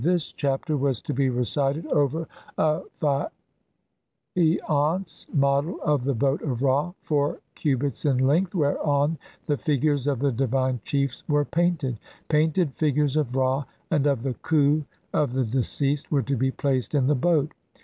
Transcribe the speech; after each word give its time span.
This 0.03 0.31
Chapter 0.31 0.75
was 0.77 0.99
to 1.01 1.13
be 1.13 1.29
recited 1.29 1.85
over 1.91 2.27
a 2.57 2.81
faience 2.99 3.31
model 5.31 5.79
of 5.85 6.05
the 6.05 6.15
boat 6.15 6.41
of 6.41 6.63
Ra, 6.63 6.93
four 7.03 7.39
cubits 7.53 8.03
in 8.03 8.17
length, 8.17 8.55
whereon 8.55 9.19
the 9.45 9.57
figures 9.57 10.07
of 10.07 10.17
the 10.17 10.31
divine 10.31 10.79
chiefs 10.83 11.21
were 11.29 11.45
painted; 11.45 11.99
painted 12.29 12.73
figures 12.73 13.15
of 13.15 13.35
Ra 13.35 13.65
and 13.91 14.07
of 14.07 14.23
the 14.23 14.33
Khu 14.33 14.85
of 15.13 15.33
the 15.33 15.45
deceased 15.45 16.11
were 16.11 16.23
to 16.23 16.35
be 16.35 16.49
placed 16.49 16.95
in 16.95 17.05
the 17.05 17.13
boat. 17.13 17.51